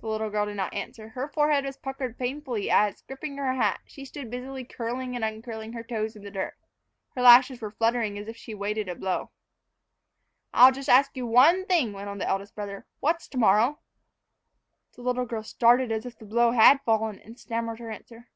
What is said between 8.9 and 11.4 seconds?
blow. "I'll just ask you